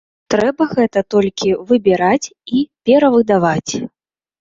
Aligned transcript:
Трэба 0.33 0.65
гэта 0.71 1.03
толькі 1.17 1.53
выбіраць 1.73 2.27
і 2.57 2.67
перавыдаваць. 2.89 3.73